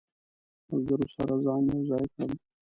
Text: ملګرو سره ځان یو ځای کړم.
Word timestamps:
ملګرو 0.69 1.07
سره 1.15 1.33
ځان 1.45 1.63
یو 1.71 1.81
ځای 1.89 2.05
کړم. 2.13 2.31